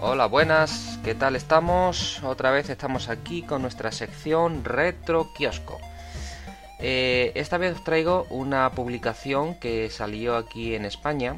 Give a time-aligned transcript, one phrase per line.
[0.00, 2.22] Hola, buenas, ¿qué tal estamos?
[2.22, 5.78] Otra vez estamos aquí con nuestra sección Retro Kiosco.
[6.78, 11.36] Eh, esta vez os traigo una publicación que salió aquí en España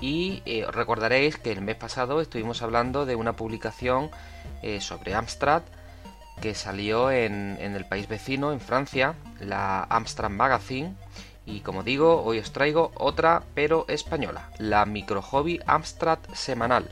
[0.00, 4.10] y eh, recordaréis que el mes pasado estuvimos hablando de una publicación
[4.62, 5.62] eh, sobre Amstrad
[6.40, 10.94] que salió en, en, el país vecino, en Francia, la Amstrad Magazine.
[11.46, 16.90] Y como digo, hoy os traigo otra, pero española, la Micro Hobby Amstrad Semanal.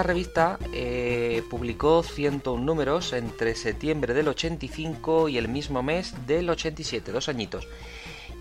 [0.00, 6.48] Esta revista eh, publicó 101 números entre septiembre del 85 y el mismo mes del
[6.48, 7.68] 87, dos añitos.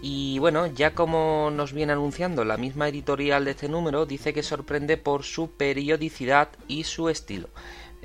[0.01, 4.41] Y bueno, ya como nos viene anunciando la misma editorial de este número, dice que
[4.41, 7.49] sorprende por su periodicidad y su estilo.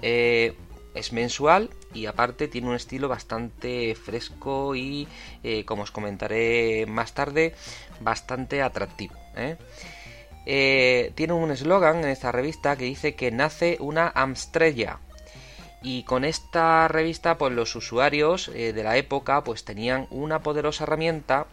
[0.02, 0.56] Eh,
[0.96, 5.06] es mensual y aparte tiene un estilo bastante fresco y,
[5.44, 7.54] eh, como os comentaré más tarde,
[8.00, 9.14] bastante atractivo.
[10.46, 14.98] Eh, tiene un eslogan en esta revista que dice que nace una Amstrella.
[15.82, 20.84] Y con esta revista, pues los usuarios eh, de la época, pues tenían una poderosa
[20.84, 21.46] herramienta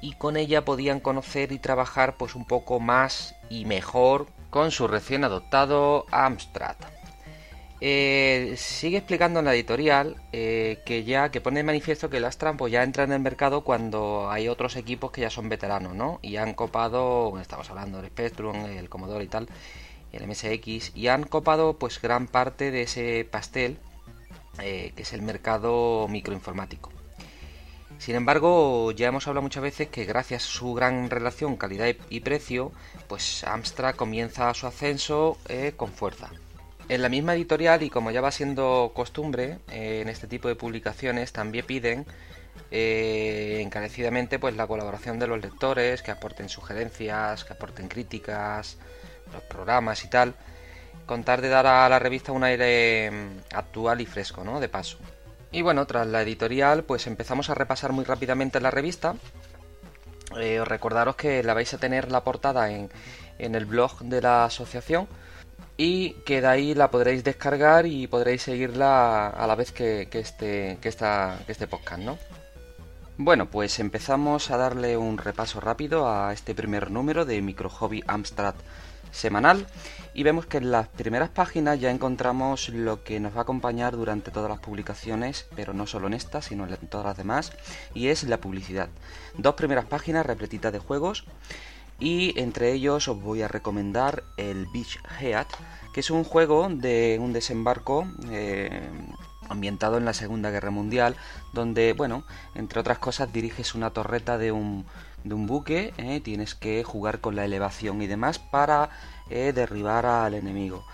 [0.00, 4.88] y con ella podían conocer y trabajar pues un poco más y mejor con su
[4.88, 6.76] recién adoptado Amstrad.
[7.86, 12.24] Eh, sigue explicando en la editorial eh, que ya que pone de manifiesto que el
[12.24, 15.94] Astran pues ya entra en el mercado cuando hay otros equipos que ya son veteranos,
[15.94, 16.18] ¿no?
[16.22, 19.48] Y han copado, estamos hablando del Spectrum, el Commodore y tal,
[20.12, 23.76] el MSX, y han copado pues gran parte de ese pastel
[24.60, 26.90] eh, que es el mercado microinformático.
[27.98, 32.20] Sin embargo, ya hemos hablado muchas veces que gracias a su gran relación calidad y
[32.20, 32.72] precio,
[33.08, 36.30] pues Amstrad comienza su ascenso eh, con fuerza.
[36.88, 40.54] En la misma editorial, y como ya va siendo costumbre eh, en este tipo de
[40.54, 42.06] publicaciones, también piden
[42.70, 48.76] eh, encarecidamente pues la colaboración de los lectores, que aporten sugerencias, que aporten críticas,
[49.32, 50.34] los programas y tal,
[51.06, 54.60] contar de dar a la revista un aire mm, actual y fresco, ¿no?
[54.60, 54.98] De paso.
[55.52, 59.14] Y bueno, tras la editorial, pues empezamos a repasar muy rápidamente la revista.
[60.38, 62.90] Eh, recordaros que la vais a tener la portada en,
[63.38, 65.08] en el blog de la asociación
[65.76, 70.20] y que de ahí la podréis descargar y podréis seguirla a la vez que, que,
[70.20, 72.18] este, que, esta, que este podcast, ¿no?
[73.16, 78.02] Bueno, pues empezamos a darle un repaso rápido a este primer número de Micro Hobby
[78.08, 78.54] Amstrad
[79.12, 79.66] semanal
[80.14, 83.96] y vemos que en las primeras páginas ya encontramos lo que nos va a acompañar
[83.96, 87.52] durante todas las publicaciones, pero no solo en esta, sino en todas las demás,
[87.94, 88.88] y es la publicidad.
[89.36, 91.24] Dos primeras páginas repletitas de juegos
[92.04, 95.46] y entre ellos os voy a recomendar el Beach Head,
[95.94, 98.86] que es un juego de un desembarco eh,
[99.48, 101.16] ambientado en la Segunda Guerra Mundial,
[101.54, 104.84] donde, bueno, entre otras cosas diriges una torreta de un,
[105.24, 108.90] de un buque, eh, tienes que jugar con la elevación y demás para
[109.30, 110.84] eh, derribar al enemigo.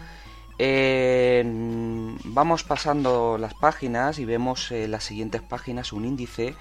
[2.23, 6.55] Vamos pasando las páginas y vemos en las siguientes páginas un índice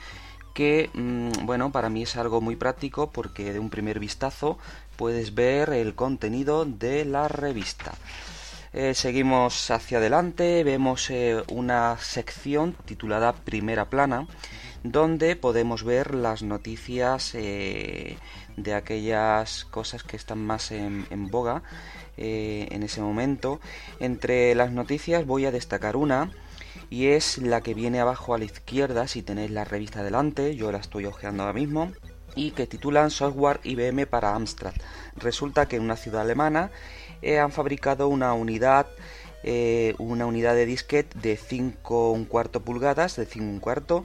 [0.59, 4.58] que mm, bueno para mí es algo muy práctico porque de un primer vistazo
[4.97, 7.94] puedes ver el contenido de la revista.
[8.74, 14.28] Eh, seguimos hacia adelante vemos eh, una sección titulada primera plana
[14.84, 18.18] donde podemos ver las noticias eh,
[18.58, 21.64] de aquellas cosas que están más en, boga
[22.18, 23.62] en ese momento.
[24.02, 26.29] Entre las noticias voy a destacar una
[26.89, 30.71] y es la que viene abajo a la izquierda si tenéis la revista delante, yo
[30.71, 31.91] la estoy hojeando ahora mismo,
[32.35, 34.73] y que titulan Software IBM para Amstrad.
[35.16, 36.71] Resulta que en una ciudad alemana
[37.21, 38.87] eh, han fabricado una unidad
[39.43, 44.03] eh, una unidad de disquete de 5 un cuarto pulgadas, de 5 un cuarto,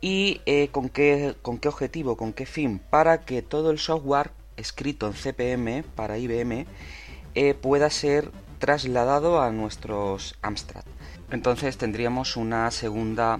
[0.00, 4.30] y eh, ¿con, qué, con qué objetivo, con qué fin, para que todo el software
[4.56, 6.66] escrito en CPM para IBM
[7.60, 8.30] pueda ser
[8.60, 10.84] trasladado a nuestros Amstrad.
[11.30, 13.38] Entonces tendríamos una segunda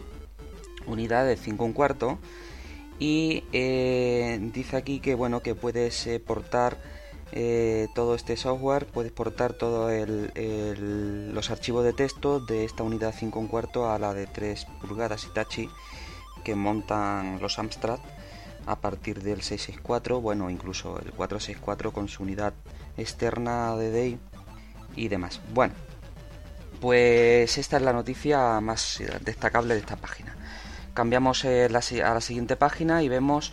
[0.87, 2.19] unidad de 5 un cuarto
[2.99, 6.79] y eh, dice aquí que bueno que puedes eh, portar
[7.33, 9.93] eh, todo este software, puedes portar todos
[10.35, 15.25] los archivos de texto de esta unidad 5 un cuarto a la de 3 pulgadas
[15.25, 15.69] Hitachi
[16.45, 18.01] que montan los Amstrad
[18.67, 22.53] a partir del 664, bueno incluso el 464 con su unidad
[22.97, 24.19] externa de DEI
[24.97, 25.41] y demás.
[25.55, 25.75] Bueno,
[26.81, 30.37] pues esta es la noticia más destacable de esta página.
[30.95, 33.53] cambiamos a la siguiente página y vemos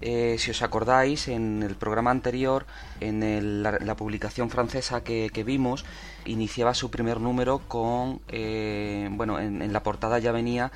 [0.00, 2.66] eh, si os acordáis, en el programa anterior,
[3.00, 5.84] en la, publicación francesa que, vimos,
[6.24, 10.70] iniciaba su primer número con, eh, bueno, en, la portada ya venía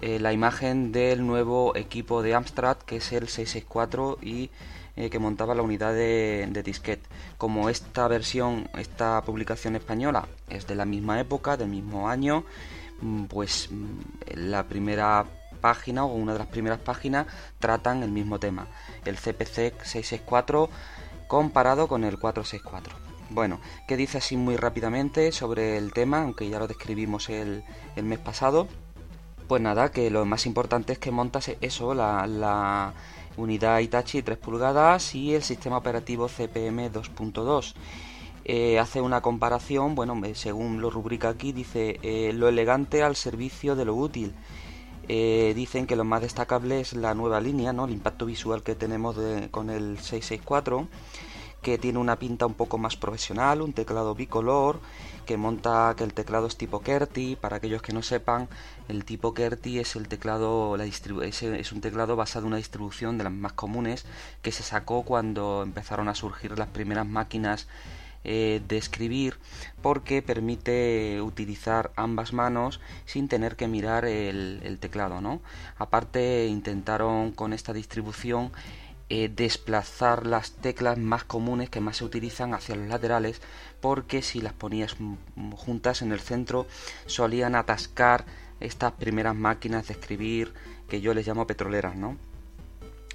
[0.00, 4.50] eh, la imagen del nuevo equipo de Amstrad, que es el 664 y
[4.94, 7.08] que montaba la unidad de, de disquete.
[7.36, 12.44] Como esta versión, esta publicación española es de la misma época, del mismo año,
[13.00, 13.98] mm, pues mm,
[14.36, 15.24] la primera
[15.60, 17.26] página o una de las primeras páginas
[17.58, 18.66] tratan el mismo tema,
[19.06, 20.68] el CPC 664
[21.26, 22.94] comparado con el 464.
[23.30, 26.22] Bueno, ¿qué dice así muy rápidamente sobre el tema?
[26.22, 27.64] Aunque ya lo describimos el,
[27.96, 28.68] mes pasado.
[29.48, 32.92] Pues nada, que lo más importante es que montas eso, la,
[33.36, 37.74] unidad Itachi 3 pulgadas y el sistema operativo CPM 2.2.
[38.46, 43.74] Eh, hace una comparación, bueno, según lo rubrica aquí, dice eh, lo elegante al servicio
[43.74, 44.34] de lo útil
[45.08, 47.84] eh, dicen que lo más destacable es la nueva línea, ¿no?
[47.84, 49.16] el impacto visual que tenemos
[49.50, 50.88] con el 664,
[51.64, 54.80] que tiene una pinta un poco más profesional, un teclado bicolor,
[55.24, 57.36] que monta que el teclado es tipo QWERTY.
[57.36, 58.48] Para aquellos que no sepan,
[58.88, 61.02] el tipo QWERTY es el teclado, la es,
[61.42, 64.04] es un teclado basado en una distribución de las más comunes
[64.42, 67.66] que se sacó cuando empezaron a surgir las primeras máquinas
[68.26, 69.36] eh, de escribir
[69.82, 75.42] porque permite utilizar ambas manos sin tener que mirar el, teclado ¿no?
[75.76, 78.50] aparte intentaron con esta distribución
[79.08, 83.40] eh, desplazar las teclas más comunes que más se utilizan hacia los laterales
[83.80, 84.96] porque si las ponías
[85.56, 86.66] juntas en el centro
[87.06, 88.24] solían atascar
[88.60, 90.54] estas primeras máquinas de escribir
[90.88, 92.16] que yo les llamo petroleras ¿no?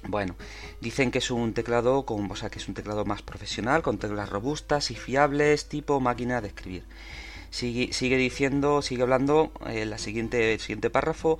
[0.08, 0.34] Bueno,
[0.80, 3.98] dicen que es un teclado con, o sea, que es un teclado más profesional, con
[3.98, 6.84] teclas robustas y fiables, tipo máquina de escribir.
[7.50, 11.38] Sigue, sigue diciendo, sigue hablando, eh, siguiente, el siguiente párrafo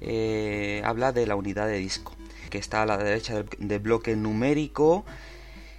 [0.00, 2.14] eh, habla de la unidad de disco,
[2.52, 5.06] que está a la derecha del, bloque numérico,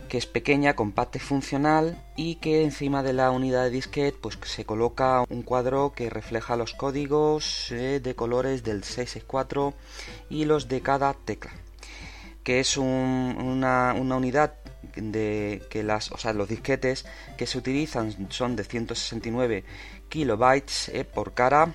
[0.10, 4.40] que es pequeña, compacta y funcional, y que encima de la unidad de disquete pues
[4.46, 9.76] se coloca un cuadro que refleja los códigos eh, de colores del 664
[10.32, 11.52] y los de cada tecla
[12.44, 14.56] que es una, unidad
[14.98, 17.06] de que las, o sea, los disquetes
[17.38, 19.64] que se utilizan son de 169
[20.10, 21.74] kilobytes eh, por cara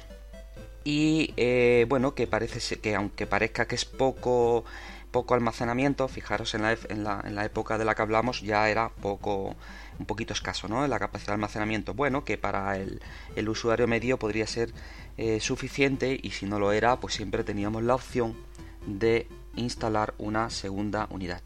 [0.89, 4.65] y eh, bueno que parece que aunque parezca que es poco
[5.11, 8.71] poco almacenamiento fijaros en la, en la, en la época de la que hablamos ya
[8.71, 9.55] era poco
[9.99, 10.87] un poquito escaso ¿no?
[10.87, 13.03] la capacidad de almacenamiento bueno que para el,
[13.37, 14.73] el usuario medio podría ser
[15.19, 18.35] eh, suficiente y si no lo era pues siempre teníamos la opción
[18.87, 19.27] de
[19.57, 21.43] instalar una segunda unidad.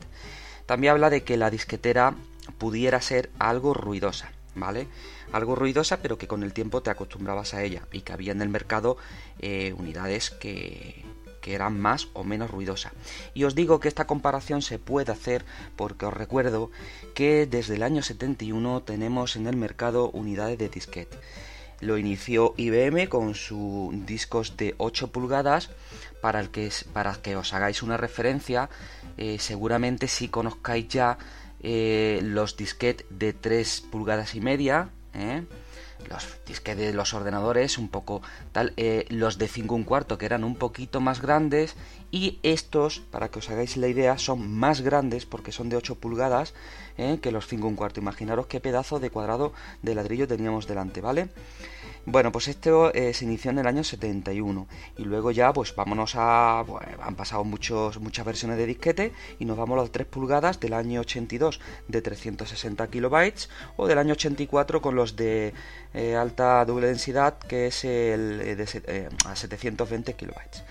[0.67, 2.15] También habla de que la disquetera
[2.59, 4.87] pudiera ser algo ruidosa, ¿vale?
[5.33, 8.43] Algo ruidosa, pero que con el tiempo te acostumbrabas a ella y que había en
[8.43, 8.99] el mercado
[9.39, 11.05] eh, unidades que,
[11.45, 12.93] eran más o menos ruidosas.
[13.35, 15.45] Y os digo que esta comparación se puede hacer
[15.75, 16.71] porque os recuerdo
[17.15, 21.19] que desde el año 71 tenemos en el mercado unidades de disquete.
[21.81, 25.71] Lo inició IBM con sus discos de 8 pulgadas.
[26.21, 28.71] Para, el que, para que os hagáis una referencia,
[29.17, 31.19] eh, seguramente si conozcáis ya
[31.65, 34.91] eh, los disquetes de 3 pulgadas y media.
[35.15, 35.45] ¿Eh?
[36.09, 38.75] los disquetes de los ordenadores un poco tal
[39.09, 41.77] los de 5 un cuarto que eran un poquito más grandes
[42.11, 45.95] y estos para que os hagáis la idea son más grandes porque son de 8
[45.97, 46.55] pulgadas
[47.23, 48.01] que los 5 un cuarto.
[48.01, 51.29] Imaginaros qué pedazo de cuadrado de ladrillo teníamos delante vale
[52.05, 54.67] bueno, pues esto eh, se inició en el año 71
[54.97, 56.65] y luego ya pues vámonos a...
[57.01, 60.73] han pasado muchos, muchas versiones de disquete y nos vamos a las 3 pulgadas del
[60.73, 65.55] año 82 de 360 kilobytes o del año 84 con los de
[65.95, 70.65] eh, alta doble densidad que es el eh, de a 720 kilobytes.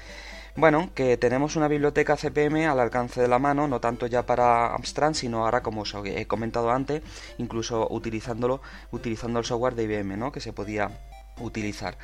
[0.57, 4.75] Bueno, que tenemos una biblioteca CPM al alcance de la mano, no tanto ya para
[4.75, 7.01] Amstrad, sino ahora, como os he comentado antes,
[7.37, 8.61] incluso utilizándolo,
[8.91, 10.33] utilizando el software de IBM, ¿no?
[10.33, 10.91] Que se podía
[11.39, 11.97] utilizar.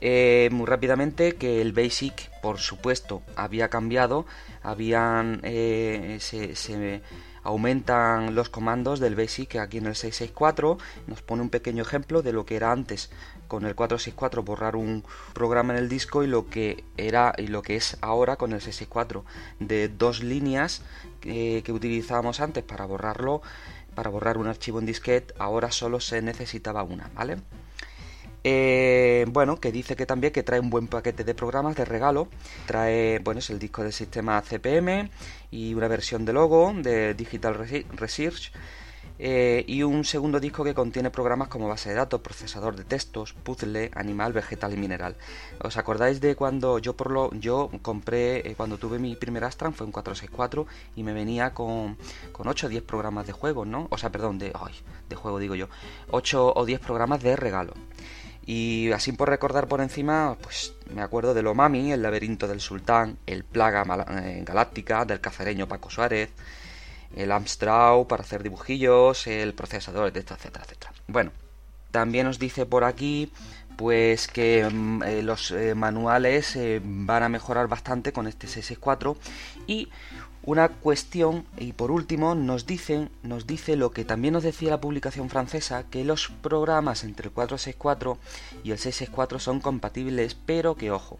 [0.00, 4.26] Eh, muy rápidamente que el Basic, por supuesto, había cambiado,
[4.62, 7.02] habían eh, se,
[7.42, 12.32] aumentan los comandos del Basic aquí en el 664, nos pone un pequeño ejemplo de
[12.32, 13.10] lo que era antes.
[13.48, 17.62] Con el 464 borrar un programa en el disco y lo que era y lo
[17.62, 19.24] que es ahora con el 664
[19.60, 20.82] de dos líneas
[21.22, 23.42] eh, que utilizábamos antes para borrarlo
[23.94, 27.36] para borrar un archivo en disquete ahora solo se necesitaba una vale
[28.48, 32.28] eh, bueno, que dice que también que trae un buen paquete de programas de regalo.
[32.66, 35.10] Trae, bueno, es el disco del sistema CPM
[35.50, 38.52] y una versión de logo de Digital Research.
[39.18, 43.32] Eh, y un segundo disco que contiene programas como base de datos, procesador de textos,
[43.32, 45.16] puzzle, animal, vegetal y mineral.
[45.64, 49.74] ¿Os acordáis de cuando yo por lo yo compré, eh, cuando tuve mi primer Astran,
[49.74, 51.96] fue un 464 y me venía con,
[52.30, 53.88] con 8 o 10 programas de juego, ¿no?
[53.90, 54.74] O sea, perdón, de, ay,
[55.08, 55.68] de juego digo yo,
[56.12, 57.74] 8 o 10 programas de regalo.
[58.46, 63.18] Y así por recordar por encima, pues me acuerdo de Omami, el laberinto del sultán,
[63.26, 63.84] el plaga
[64.22, 66.30] eh, galáctica del cacereño Paco Suárez,
[67.16, 70.92] el Amstrad para hacer dibujillos, el procesador, etcétera, etcétera, etcétera.
[71.08, 71.32] Bueno,
[71.90, 73.32] también os dice por aquí
[73.76, 79.16] pues que mm, eh, los eh, manuales van a mejorar bastante con este 664
[79.66, 79.88] y
[80.46, 82.66] una cuestión y por último nos
[83.22, 87.32] nos dice lo que también nos decía la publicación francesa que los programas entre el
[87.34, 88.18] 464
[88.62, 91.18] y el 664 son compatibles pero que ojo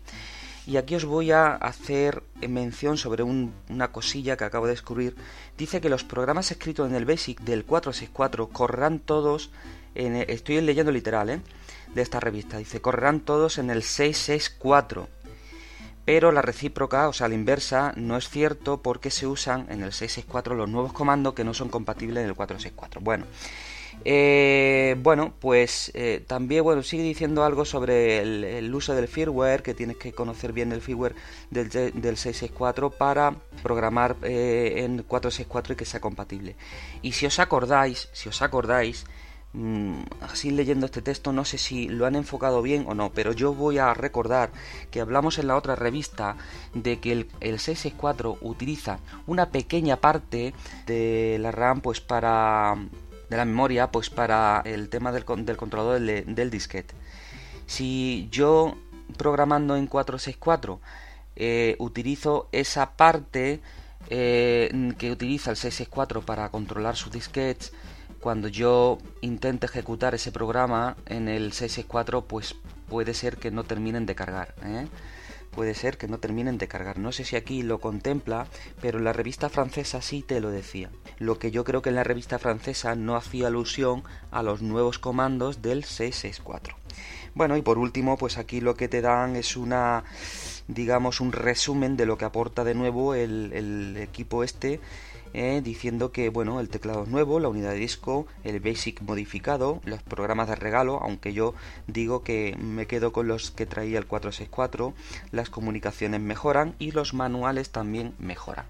[0.66, 5.14] y aquí os voy a hacer mención sobre una cosilla que acabo de descubrir.
[5.56, 9.50] Dice que los programas escritos en el BASIC del 464 correrán todos
[9.94, 11.40] en estoy leyendo literal ¿eh?
[11.94, 12.58] de esta revista.
[12.58, 15.08] Dice correrán todos en el 664
[16.06, 19.92] pero la recíproca, o sea, la inversa, no es cierto porque se usan en el
[19.92, 23.00] 664 los nuevos comandos que no son compatibles en el 464.
[23.00, 23.26] Bueno,
[24.04, 29.74] eh, bueno, pues eh, también bueno, sigue diciendo algo sobre el, uso del firmware, que
[29.74, 31.16] tienes que conocer bien el firmware
[31.50, 33.34] del, 664 para
[33.64, 36.54] programar eh, en 464 y que sea compatible.
[37.02, 39.06] Y si os acordáis, si os acordáis,
[40.20, 43.54] así leyendo este texto no sé si lo han enfocado bien o no, pero yo
[43.54, 44.50] voy a recordar
[44.90, 46.36] que hablamos en la otra revista
[46.74, 50.52] de que el, el 664 utiliza una pequeña parte
[50.86, 52.76] de la RAM pues para
[53.30, 56.94] de la memoria pues para el tema del, del controlador del, disquete.
[57.66, 58.76] Si yo
[59.16, 60.80] programando en 464
[61.36, 63.60] eh, utilizo esa parte
[64.10, 67.72] eh, que utiliza el 664 para controlar sus disquetes
[68.20, 72.56] cuando yo intente ejecutar ese programa en el 664 pues
[72.88, 74.86] puede ser que no terminen de cargar ¿eh?
[75.56, 76.98] puede ser que no terminen de cargar.
[76.98, 78.46] No sé si aquí lo contempla
[78.82, 80.90] pero en la revista francesa sí te lo decía.
[81.18, 84.98] Lo que yo creo que en la revista francesa no hacía alusión a los nuevos
[84.98, 86.76] comandos del 664
[87.34, 90.04] bueno y por último pues aquí lo que te dan es una
[90.68, 94.80] digamos un resumen de lo que aporta de nuevo el, el equipo este
[95.34, 99.80] eh, diciendo que bueno, el teclado es nuevo, la unidad de disco, el BASIC modificado,
[99.84, 101.54] los programas de regalo, aunque yo
[101.86, 104.94] digo que me quedo con los que traía el 464,
[105.32, 108.66] las comunicaciones mejoran y los manuales también mejoran.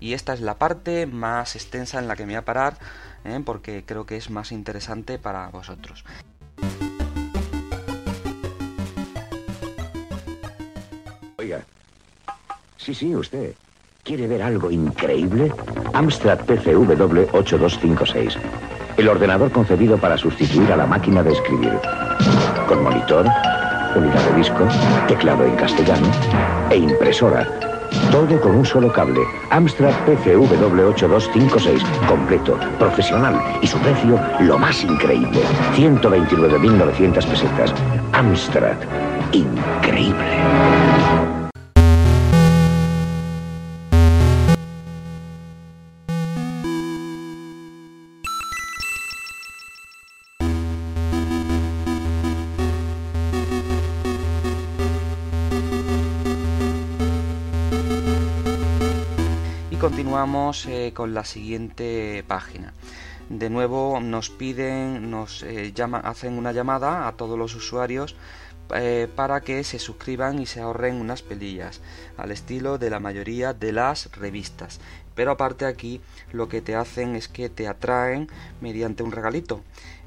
[0.00, 2.78] Y esta es la parte más extensa en la que me voy a parar,
[3.24, 6.04] eh, porque creo que es más interesante para vosotros.
[11.36, 11.64] Oiga.
[12.76, 13.54] Sí, sí, usted.
[14.02, 15.52] ¿Quiere ver algo increíble?
[15.92, 18.38] Amstrad PCW 8256.
[18.96, 21.72] El ordenador concebido para sustituir a la máquina de escribir.
[22.66, 23.26] Con monitor,
[23.94, 24.66] unidad de disco,
[25.06, 26.08] teclado en castellano
[26.70, 27.46] e impresora.
[28.10, 29.20] Todo con un solo cable.
[29.50, 31.82] Amstrad PCW 8256.
[32.08, 35.40] Completo, profesional y su precio lo más increíble.
[35.76, 37.74] 129.900 pesetas.
[38.12, 38.76] Amstrad.
[39.32, 41.39] Increíble.
[60.10, 62.74] Continuamos eh, con la siguiente página.
[63.28, 68.16] De nuevo nos piden, nos eh, hacen una llamada a todos los usuarios
[68.74, 71.80] eh, para que se suscriban y se ahorren unas pelillas,
[72.16, 74.80] al estilo de la mayoría de las revistas.
[75.14, 76.00] Pero aparte aquí
[76.32, 78.28] lo que te hacen es que te atraen
[78.60, 79.60] mediante un regalito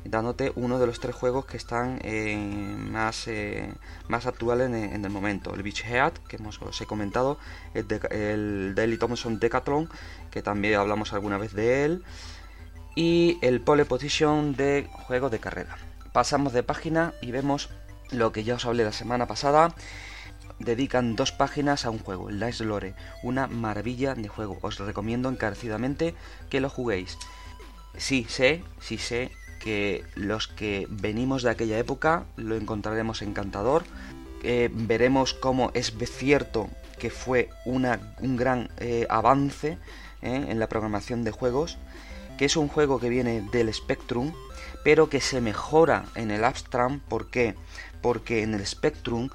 [0.06, 3.74] dándote uno de los tres juegos que están eh, más, eh,
[4.08, 5.54] más actuales en, el momento.
[5.54, 7.38] El Beach Head, que hemos, os he comentado,
[7.74, 9.90] el, de, el Daily Thompson Decathlon,
[10.32, 12.04] que también hablamos alguna vez de él,
[12.96, 15.78] y el Pole Position de juegos de carrera.
[16.12, 17.70] Pasamos de página y vemos
[18.12, 19.74] lo que ya os hablé la semana pasada.
[20.60, 22.94] Dedican dos páginas a un juego, el Dice Lore,
[23.24, 24.60] una maravilla de juego.
[24.62, 26.14] Os recomiendo encarecidamente
[26.50, 27.18] que lo juguéis.
[27.98, 29.32] Sí sé, sí sé
[29.64, 33.86] que los que venimos de aquella época lo encontraremos encantador.
[34.44, 39.78] Eh, veremos cómo es cierto que fue una, un gran eh, avance
[40.22, 41.78] eh, en la programación de juegos.
[42.38, 44.34] que es un juego que viene del Spectrum,
[44.84, 47.00] pero que se mejora en el Amstrad.
[47.08, 47.56] ¿Por qué?
[48.02, 49.30] Porque en el Spectrum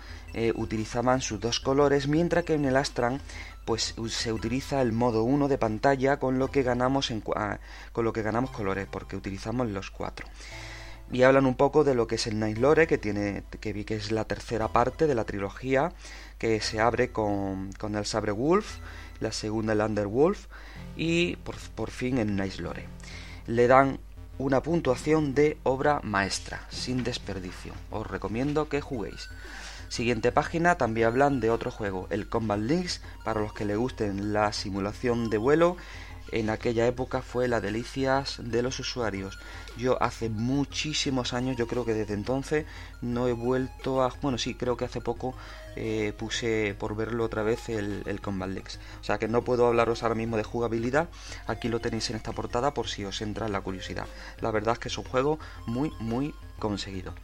[0.57, 3.21] utilizaban sus dos colores, mientras que en el Astran
[3.69, 8.15] pues se utiliza el modo 1 de pantalla con lo que ganamos en, con lo
[8.15, 10.27] que ganamos colores, porque utilizamos los cuatro.
[11.13, 13.85] Y hablan un poco de lo que es el Night Lore, que tiene que vi
[13.85, 15.93] que es la tercera parte de la trilogía,
[16.39, 18.79] que se abre con, con el Sabre Wolf,
[19.21, 20.47] la segunda el Underwolf
[20.97, 22.87] y por, por fin el Night Lore.
[23.47, 24.01] Le dan
[24.39, 27.75] una puntuación de obra maestra, sin desperdicio.
[27.91, 29.29] Os recomiendo que juguéis.
[29.89, 34.33] Siguiente página también hablan de otro juego, el Combat Links, para los que le gusten
[34.33, 35.77] la simulación de vuelo.
[36.31, 39.39] En aquella época fue la delicias de los usuarios.
[39.79, 42.67] Yo hace muchísimos años, yo creo que desde entonces
[43.01, 44.13] no he vuelto a...
[44.21, 45.35] Bueno, sí, creo que hace poco
[45.75, 48.79] eh, puse por verlo otra vez el, el, Combat Lex.
[49.01, 51.09] O sea que no puedo hablaros ahora mismo de jugabilidad.
[51.47, 54.07] Aquí lo tenéis en esta portada por si os entra la curiosidad.
[54.41, 57.15] La verdad es que es un juego muy, muy conseguido.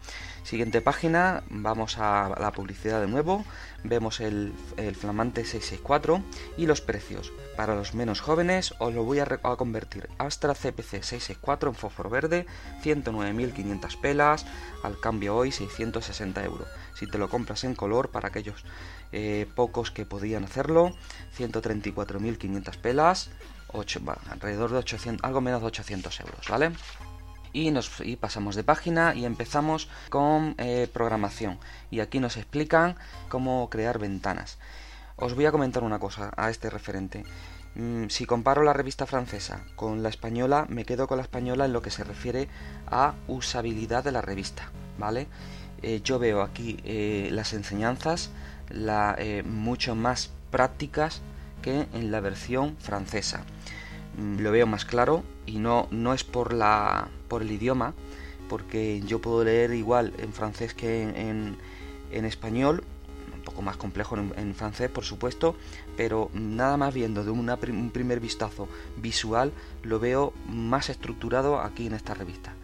[0.45, 3.47] Siguiente página, vamos a la publicidad de nuevo,
[3.83, 4.53] vemos el,
[4.95, 6.23] flamante 664
[6.59, 7.33] y los precios.
[7.57, 12.45] Para los menos jóvenes os lo voy a, convertir Astra CPC 664 en fósforo verde,
[12.83, 14.45] 109.500 pelas,
[14.83, 16.69] al cambio hoy 660 euros.
[16.95, 18.67] Si te lo compras en color, para aquellos
[19.13, 20.95] eh, pocos que podían hacerlo,
[21.39, 23.31] 134.500 pelas,
[23.69, 26.73] 8, alrededor de 800, algo menos de 800 euros, ¿vale?
[27.55, 31.59] Y, pasamos de página y empezamos con eh, programación.
[31.91, 32.97] Y aquí nos explican
[33.29, 34.59] cómo crear ventanas.
[35.17, 37.25] Os voy a comentar una cosa a este referente.
[37.77, 41.73] Mm, si comparo la revista francesa con la española, me quedo con la española en
[41.73, 42.49] lo que se refiere
[42.89, 45.29] a usabilidad de la revista, ¿vale?
[45.83, 48.31] Eh, yo veo aquí eh, las enseñanzas
[49.45, 51.21] mucho más prácticas
[51.63, 53.45] que en la versión francesa.
[54.19, 57.95] Lo veo más claro y no, no es por la por el idioma,
[58.49, 61.57] porque yo puedo leer igual en francés que en,
[62.13, 62.85] en, español,
[63.35, 65.57] un poco más complejo en, francés, por supuesto,
[65.97, 71.95] pero nada más viendo de un primer vistazo visual, lo veo más estructurado aquí en
[71.95, 72.55] esta revista.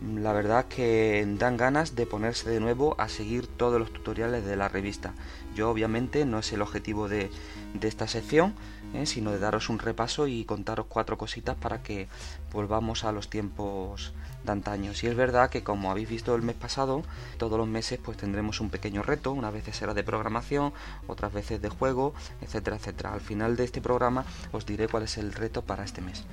[0.00, 4.56] La verdad que dan ganas de ponerse de nuevo a seguir todos los tutoriales de
[4.56, 5.12] la revista.
[5.54, 7.30] Yo obviamente no es el objetivo de,
[7.74, 8.54] de esta sección,
[8.94, 9.06] ¿eh?
[9.06, 12.08] sino de daros un repaso y contaros cuatro cositas para que
[12.52, 14.12] volvamos a los tiempos
[14.44, 14.94] de antaño.
[14.94, 17.02] Si es verdad que como habéis visto el mes pasado,
[17.38, 20.72] todos los meses pues tendremos un pequeño reto, unas veces será de programación,
[21.06, 23.12] otras veces de juego, etcétera, etcétera.
[23.12, 26.24] Al final de este programa os diré cuál es el reto para este mes.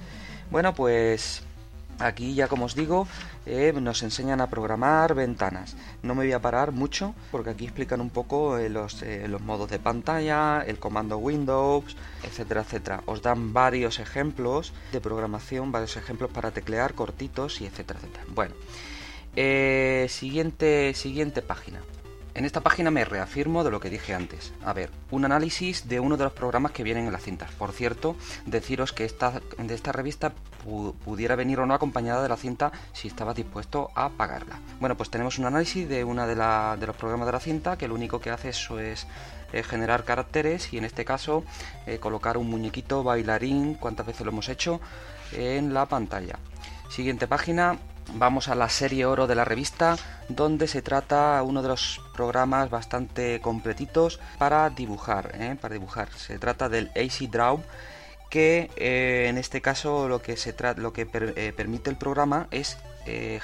[0.49, 1.43] Bueno, pues
[1.99, 3.07] Aquí ya como os digo
[3.45, 5.75] eh, nos enseñan a programar ventanas.
[6.03, 9.41] No me voy a parar mucho porque aquí explican un poco eh, los, eh, los,
[9.41, 13.01] modos de pantalla, el comando Windows, etcétera, etcétera.
[13.05, 18.25] Os dan varios ejemplos de programación, varios ejemplos para teclear cortitos y etcétera, etcétera.
[18.29, 18.53] Bueno,
[20.07, 21.79] siguiente, siguiente página.
[22.37, 24.53] En esta página me reafirmo de lo que dije antes.
[24.63, 27.49] A ver, un análisis de uno de los programas que vienen en las cintas.
[27.53, 30.33] Por cierto, deciros que esta, de esta revista
[31.03, 34.59] pudiera venir o no acompañada de la cinta si estaba dispuesto a pagarla.
[34.79, 37.87] Bueno, pues tenemos un análisis de uno de, de los programas de la cinta que
[37.87, 39.07] lo único que hace eso es
[39.51, 41.43] eh, generar caracteres y en este caso
[41.87, 44.79] eh, colocar un muñequito bailarín, cuántas veces lo hemos hecho,
[45.31, 46.37] en la pantalla.
[46.91, 47.79] Siguiente página,
[48.13, 49.97] vamos a la serie oro de la revista
[50.29, 55.57] donde se trata uno de los programas bastante completitos para dibujar ¿eh?
[55.59, 57.61] para dibujar se trata del AC Draw
[58.29, 62.77] que eh, en este caso lo que se lo que eh, permite el programa es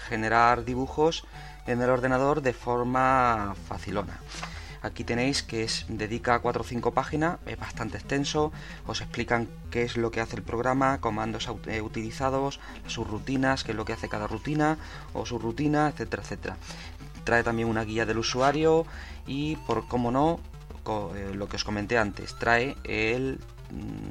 [0.10, 1.24] generar dibujos
[1.68, 4.20] en el ordenador de forma facilona
[4.84, 8.52] Aquí tenéis que es dedica 4 o 5 páginas, es bastante extenso,
[8.86, 13.72] os explican qué es lo que hace el programa, comandos eh, utilizados, sus rutinas, qué
[13.72, 14.78] es lo que hace cada rutina
[15.14, 16.58] o su rutina, etcétera, etcétera.
[17.24, 18.86] Trae también una guía del usuario
[19.26, 20.42] y por cómo no,
[21.16, 23.40] eh, lo que os comenté antes, trae el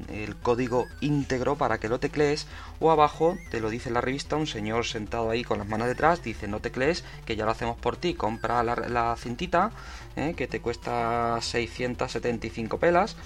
[0.09, 2.47] el código íntegro para que lo teclees
[2.81, 6.23] o abajo te lo dice la revista un señor sentado ahí con las manos detrás
[6.23, 9.71] dice no teclees que ya lo hacemos por ti compra la, cintita
[10.17, 13.17] eh, que te cuesta 675 pelas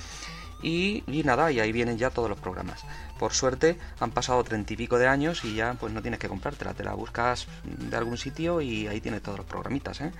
[0.63, 2.85] y, nada, y ahí vienen ya todos los programas.
[3.19, 6.29] Por suerte han pasado treinta y pico de años y ya pues no tienes que
[6.29, 10.01] comprártela, te la buscas de algún sitio y ahí tienes todos los programitas.
[10.01, 10.13] ¿eh?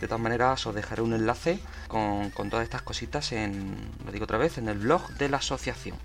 [0.00, 1.58] De todas maneras os dejaré un enlace
[1.88, 5.96] con, todas estas cositas en, lo digo otra vez, en el blog de la asociación.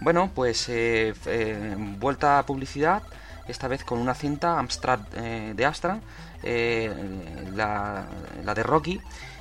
[0.00, 3.02] Bueno, pues eh, eh, vuelta a publicidad,
[3.46, 6.00] esta vez con una cinta Amstrad de Astra,
[6.42, 8.06] la,
[8.44, 9.00] la de Rocky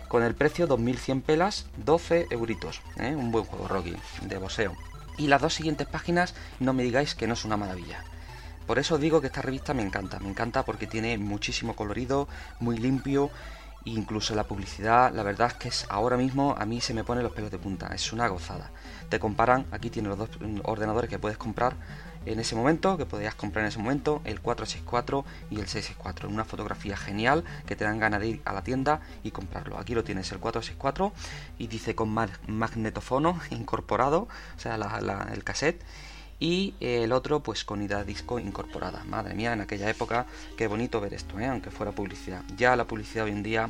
[0.09, 2.81] con el precio 2100 pelas, 12 euritos.
[2.97, 3.15] ¿eh?
[3.15, 4.75] Un buen juego, Rocky, de boxeo.
[5.17, 8.03] Y las dos siguientes páginas, no me digáis que no es una maravilla.
[8.65, 12.27] por eso digo que esta revista me encanta, me encanta porque tiene muchísimo colorido,
[12.59, 13.31] muy limpio,
[13.95, 17.23] incluso la publicidad, la verdad es que es ahora mismo a mí se me pone
[17.23, 18.71] los pelos de punta, es una gozada.
[19.09, 20.29] Te comparan, aquí tiene los dos
[20.63, 21.75] ordenadores que puedes comprar
[22.25, 26.29] en ese momento, que podías comprar en ese momento, el 464 y el 664.
[26.29, 29.79] Una fotografía genial que te dan ganas de ir a la tienda y comprarlo.
[29.79, 31.13] Aquí lo tienes, el 464,
[31.57, 32.09] y dice con
[32.47, 34.75] magnetofono incorporado, o sea,
[35.33, 35.81] el cassette
[36.39, 39.03] y el otro pues con ida disco incorporada.
[39.03, 40.25] Madre mía, en aquella época
[40.57, 41.47] qué bonito ver esto, ¿eh?
[41.47, 42.43] aunque fuera publicidad.
[42.55, 43.69] Ya la publicidad hoy en día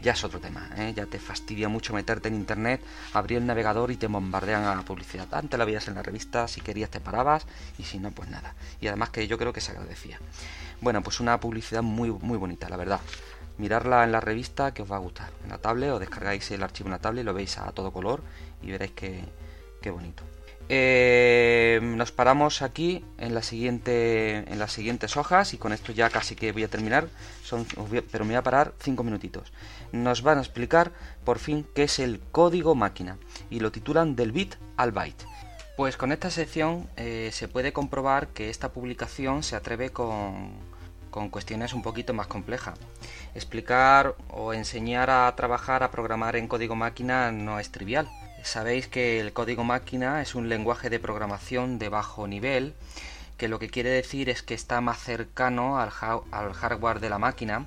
[0.00, 0.92] ya es otro tema, ¿eh?
[0.94, 2.80] ya te fastidia mucho meterte en internet,
[3.12, 5.26] abrir el navegador y te bombardean a la publicidad.
[5.32, 7.46] Antes la veías en la revista, si querías te parabas
[7.78, 8.54] y si no, pues nada.
[8.80, 10.18] Y además que yo creo que se agradecía.
[10.80, 13.00] Bueno, pues una publicidad muy, muy bonita, la verdad.
[13.58, 15.30] Mirarla en la revista que os va a gustar.
[15.42, 17.92] En la tablet o descargáis el archivo en la tablet y lo veis a todo
[17.92, 18.22] color
[18.62, 19.24] y veréis que,
[19.82, 20.22] qué bonito.
[20.70, 26.64] Eh, nos paramos aquí en, las siguientes hojas y con esto ya casi que voy
[26.64, 27.08] a terminar,
[28.12, 29.52] pero me voy a parar cinco minutitos.
[29.92, 30.92] Nos van a explicar
[31.24, 33.16] por fin qué es el código máquina
[33.48, 35.24] y lo titulan del bit al byte.
[35.76, 40.50] Pues con esta sección eh, se puede comprobar que esta publicación se atreve con,
[41.10, 42.78] con cuestiones un poquito más complejas.
[43.34, 48.08] Explicar o enseñar a trabajar a programar en código máquina no es trivial
[48.42, 52.74] Sabéis que el código máquina es un lenguaje de programación de bajo nivel,
[53.36, 57.66] que lo que quiere decir es que está más cercano al, hardware de la máquina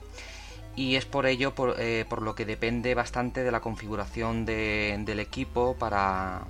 [0.76, 5.76] y es por ello por, eh, lo que depende bastante de la configuración del equipo
[5.78, 6.42] para,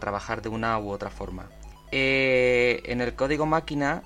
[0.00, 1.48] trabajar de una u otra forma.
[1.92, 4.02] Eh, en el código máquina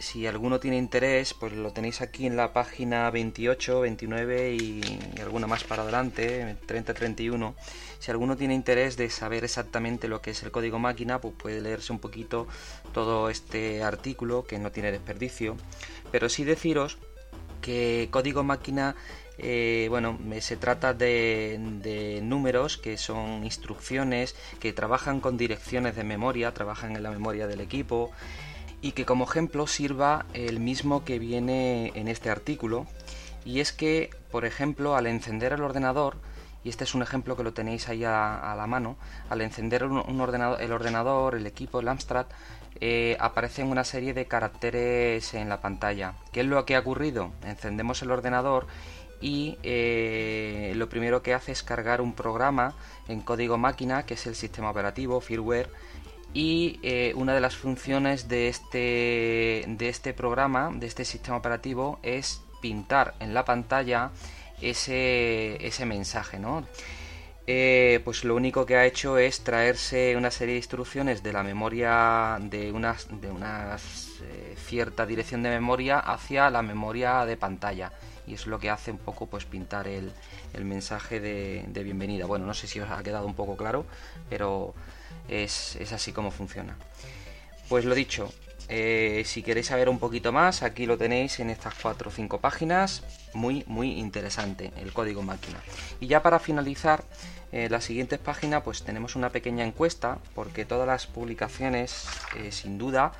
[0.00, 4.80] si alguno tiene interés, pues lo tenéis aquí en la página 28, 29 y,
[5.20, 7.54] alguna más para adelante, 30, 31.
[7.98, 11.60] Si alguno tiene interés de saber exactamente lo que es el código máquina, pues puede
[11.60, 12.48] leerse un poquito
[12.94, 15.56] todo este artículo que no tiene desperdicio.
[16.10, 16.96] Pero sí deciros
[17.60, 18.96] que código máquina
[19.36, 26.04] eh, bueno, se trata de, de, números que son instrucciones que trabajan con direcciones de
[26.04, 28.12] memoria, trabajan en la memoria del equipo
[28.82, 32.86] y que como ejemplo sirva el mismo que viene en este artículo
[33.44, 36.16] y es que por ejemplo al encender el ordenador
[36.62, 38.96] y este es un ejemplo que lo tenéis ahí a, la mano
[39.30, 42.26] al encender ordenador, el ordenador el equipo el Amstrad
[42.80, 47.32] eh, aparecen una serie de caracteres en la pantalla ¿qué es lo que ha ocurrido?
[47.44, 48.66] encendemos el ordenador
[49.22, 52.74] y eh, lo primero que hace es cargar un programa
[53.06, 55.68] en código máquina que es el sistema operativo firmware
[56.32, 61.98] y eh, una de las funciones de este, de este programa, de este sistema operativo,
[62.02, 64.10] es pintar en la pantalla
[64.60, 66.66] ese, ese mensaje, ¿no?
[67.46, 71.42] Eh, pues lo único que ha hecho es traerse una serie de instrucciones de la
[71.42, 73.76] memoria de una de una
[74.22, 77.90] eh, cierta dirección de memoria hacia la memoria de pantalla
[78.26, 80.12] y es lo que hace un poco pues pintar el,
[80.52, 83.84] el mensaje de, de bienvenida bueno no sé si os ha quedado un poco claro
[84.28, 84.74] pero
[85.30, 86.76] es, así como funciona.
[87.68, 88.32] Pues lo dicho,
[88.68, 92.40] eh, si queréis saber un poquito más, aquí lo tenéis en estas 4 o 5
[92.40, 93.02] páginas.
[93.32, 95.58] Muy, muy interesante el código máquina.
[96.00, 97.04] Y ya para finalizar,
[97.52, 102.78] eh, las siguientes páginas, pues tenemos una pequeña encuesta, porque todas las publicaciones, eh, sin
[102.78, 103.12] duda,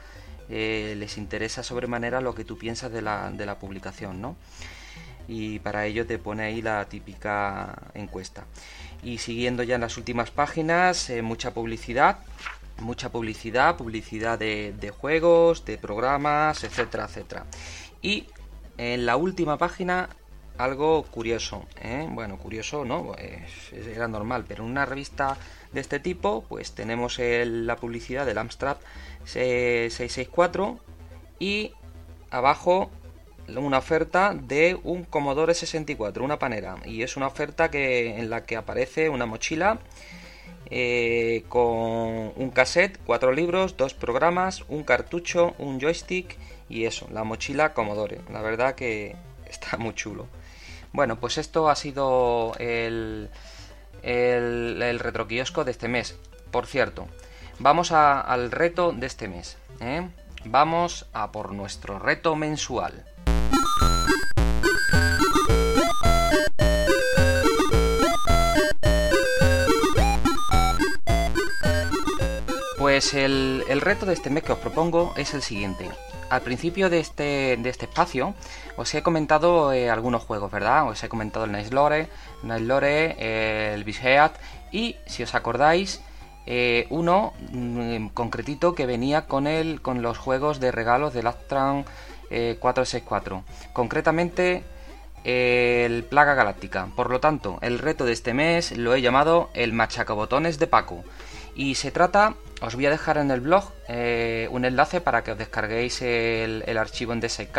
[0.49, 4.35] les interesa sobremanera lo que tú piensas de la, de la publicación, ¿no?
[5.29, 8.47] Y para ello te pone ahí la típica encuesta
[9.03, 12.19] y siguiendo ya en las últimas páginas, eh, mucha publicidad,
[12.79, 17.47] mucha publicidad, publicidad de, juegos, de programas, etcétera, etcétera.
[18.03, 18.27] Y
[18.79, 20.09] en la última página
[20.59, 22.07] algo curioso, ¿eh?
[22.11, 23.15] bueno, curioso no,
[23.73, 25.37] era normal, pero en una revista
[25.73, 28.77] de este tipo, pues tenemos la publicidad del Amstrad
[29.25, 30.79] 664
[31.39, 31.73] y
[32.31, 32.91] abajo
[33.59, 36.77] una oferta de un Commodore 64, una panera.
[36.85, 39.79] Y es una oferta que, en la que aparece una mochila
[40.73, 46.37] eh, con un cassette, cuatro libros, dos programas, un cartucho, un joystick
[46.69, 48.21] y eso, la mochila Commodore.
[48.33, 50.29] La verdad que está muy chulo.
[50.93, 53.31] Bueno, pues esto ha sido el,
[54.03, 56.17] el, retroquiosco de este mes.
[56.51, 57.07] Por cierto,
[57.59, 59.57] vamos al reto de este mes.
[59.81, 60.09] ¿eh?
[60.45, 63.05] Vamos a por nuestro reto mensual.
[73.01, 75.89] Pues el, reto de este mes que os propongo es el siguiente.
[76.29, 78.35] Al principio de este, de este espacio
[78.77, 80.87] os he comentado eh, algunos juegos, ¿verdad?
[80.87, 82.11] Os he comentado el Nice Lore,
[82.43, 84.37] Nice Lore, el Bisheat
[84.71, 86.03] y si os acordáis
[86.45, 91.87] eh, uno mm, concretito que venía con, el, con los juegos de regalos del Astran
[92.29, 93.45] 464.
[93.73, 94.63] Concretamente
[95.25, 96.89] el Plaga Galáctica.
[96.95, 101.03] Por lo tanto, el reto de este mes lo he llamado el machacabotones de Paco.
[101.55, 105.33] Y se trata, os voy a dejar en el blog eh, un enlace para que
[105.33, 107.59] os descarguéis el, archivo en DSK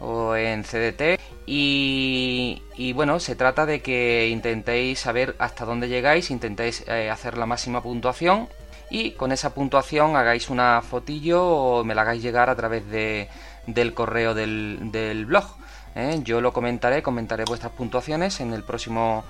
[0.00, 1.20] o en CDT.
[1.46, 7.46] Y, bueno, se trata de que intentéis saber hasta dónde llegáis, intentéis eh, hacer la
[7.46, 8.48] máxima puntuación
[8.90, 13.28] y con esa puntuación hagáis una fotillo o me la hagáis llegar a través de,
[13.66, 15.46] del correo del, blog.
[15.94, 16.20] ¿eh?
[16.22, 19.24] Yo lo comentaré, comentaré vuestras puntuaciones en el próximo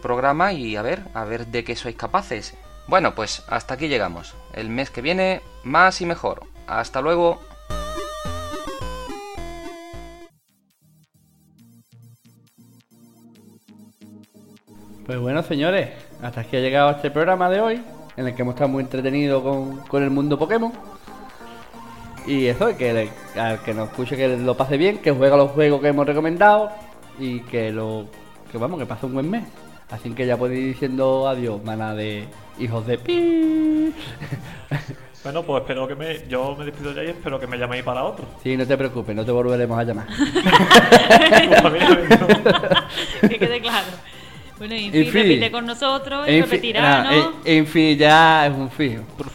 [0.00, 2.54] programa y a ver, a ver de qué sois capaces.
[2.86, 4.34] Bueno, pues hasta aquí llegamos.
[4.52, 6.42] El mes que viene, más y mejor.
[6.66, 7.40] Hasta luego.
[15.06, 15.90] Pues bueno, señores,
[16.22, 17.82] hasta aquí ha llegado este programa de hoy,
[18.16, 20.72] en el que hemos estado muy entretenidos con, con el mundo Pokémon.
[22.26, 25.82] Y eso, que al que nos escuche que lo pase bien, que juega los juegos
[25.82, 26.70] que hemos recomendado
[27.18, 28.06] y que lo
[28.50, 29.44] que vamos, que pase un buen mes.
[29.90, 32.26] Así que ya podéis ir diciendo adiós, mana de
[32.58, 33.92] hijos de pi.
[35.22, 36.28] Bueno, pues espero que me.
[36.28, 38.26] Yo me despido ya y espero que me llaméis para otro.
[38.42, 40.06] Sí, no te preocupes, no te volveremos a llamar.
[43.22, 43.86] que quede claro.
[44.58, 47.32] Bueno, Infi, repite con nosotros y repetirá, ¿no?
[47.44, 49.02] Infi ya es un fijo.
[49.16, 49.30] Por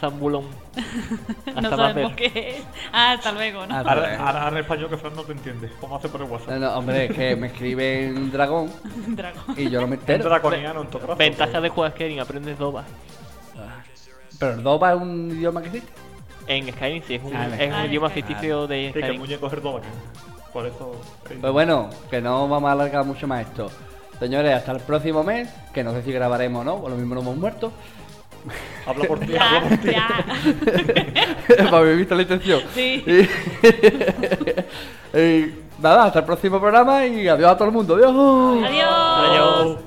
[1.60, 2.26] No sabemos qué
[2.58, 2.64] es.
[2.92, 3.76] Ah, hasta luego, ¿no?
[3.76, 5.70] Ahora, en español que Fran no te entiende.
[5.80, 6.58] ¿Cómo hace por el WhatsApp?
[6.58, 8.70] No, hombre, es que me escribe en dragón.
[9.08, 9.54] dragón.
[9.56, 10.24] Y yo lo me entero.
[10.24, 12.84] draconiano, en Ventaja de jugar Skyrim, aprendes Doba.
[14.38, 15.92] ¿Pero el Doba es un idioma que existe?
[16.46, 19.06] En Skyrim sí, es un, ah, es un ah, idioma ficticio de Skyrim.
[19.06, 19.80] Sí, que muñeco es el Doba.
[20.52, 21.00] Por eso...
[21.40, 23.70] Pues bueno, que no vamos a alargar mucho más esto.
[24.18, 27.14] Señores, hasta el próximo mes, que no sé si grabaremos o no, o lo mismo
[27.14, 27.72] no hemos muerto.
[28.86, 29.90] Habla por ti, habla por ti.
[31.70, 32.62] Para la intención.
[32.74, 33.04] Sí.
[35.12, 37.96] Y, nada, hasta el próximo programa y adiós a todo el mundo.
[37.96, 38.14] Adiós.
[38.64, 38.88] Adiós.
[39.28, 39.78] adiós.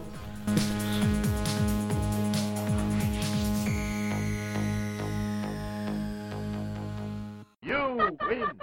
[7.62, 8.60] You win.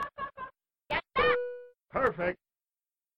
[1.90, 2.49] Perfect.